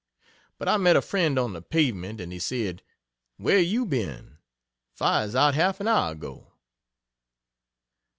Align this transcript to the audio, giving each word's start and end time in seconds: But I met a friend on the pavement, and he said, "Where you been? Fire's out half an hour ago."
But 0.57 0.67
I 0.67 0.77
met 0.77 0.95
a 0.95 1.01
friend 1.03 1.37
on 1.37 1.53
the 1.53 1.61
pavement, 1.61 2.19
and 2.19 2.31
he 2.31 2.39
said, 2.39 2.81
"Where 3.37 3.59
you 3.59 3.85
been? 3.85 4.39
Fire's 4.95 5.35
out 5.35 5.53
half 5.53 5.79
an 5.79 5.87
hour 5.87 6.13
ago." 6.13 6.53